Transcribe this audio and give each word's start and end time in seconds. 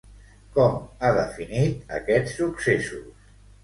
Com 0.55 0.79
ha 1.09 1.13
definit 1.19 1.95
aquests 2.01 2.37
successos? 2.43 3.35